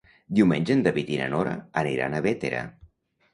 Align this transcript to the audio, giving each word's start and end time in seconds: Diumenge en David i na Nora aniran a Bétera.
Diumenge 0.37 0.71
en 0.75 0.79
David 0.87 1.11
i 1.15 1.19
na 1.19 1.27
Nora 1.33 1.53
aniran 1.83 2.17
a 2.17 2.23
Bétera. 2.29 2.65